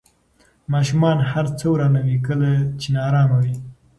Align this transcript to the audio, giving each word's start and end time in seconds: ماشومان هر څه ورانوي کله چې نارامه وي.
ماشومان 0.73 1.17
هر 1.31 1.45
څه 1.57 1.65
ورانوي 1.73 2.17
کله 2.27 2.51
چې 2.79 2.87
نارامه 2.97 3.37
وي. 3.43 3.55